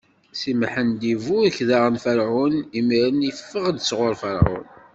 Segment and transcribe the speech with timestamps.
[0.39, 4.65] Si Mḥemmed iburek daɣen Ferɛun, imiren iffeɣ-d sɣur Ferɛun.